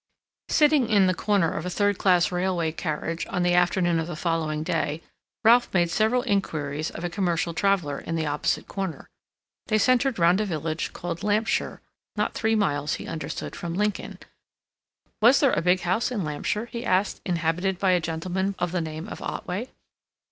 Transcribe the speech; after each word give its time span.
Sitting 0.49 0.89
in 0.89 1.05
the 1.05 1.13
corner 1.13 1.51
of 1.53 1.63
a 1.63 1.69
third 1.69 1.99
class 1.99 2.31
railway 2.31 2.71
carriage, 2.71 3.27
on 3.29 3.43
the 3.43 3.53
afternoon 3.53 3.99
of 3.99 4.07
the 4.07 4.15
following 4.15 4.63
day, 4.63 5.03
Ralph 5.43 5.71
made 5.75 5.91
several 5.91 6.23
inquiries 6.23 6.89
of 6.89 7.03
a 7.03 7.07
commercial 7.11 7.53
traveler 7.53 7.99
in 7.99 8.15
the 8.15 8.25
opposite 8.25 8.67
corner. 8.67 9.07
They 9.67 9.77
centered 9.77 10.17
round 10.17 10.41
a 10.41 10.45
village 10.45 10.91
called 10.91 11.19
Lampsher, 11.21 11.81
not 12.15 12.33
three 12.33 12.55
miles, 12.55 12.95
he 12.95 13.05
understood, 13.05 13.55
from 13.55 13.75
Lincoln; 13.75 14.17
was 15.21 15.39
there 15.39 15.53
a 15.53 15.61
big 15.61 15.81
house 15.81 16.09
in 16.09 16.23
Lampsher, 16.23 16.65
he 16.69 16.83
asked, 16.83 17.21
inhabited 17.23 17.77
by 17.77 17.91
a 17.91 17.99
gentleman 18.01 18.55
of 18.57 18.71
the 18.71 18.81
name 18.81 19.07
of 19.07 19.21
Otway? 19.21 19.69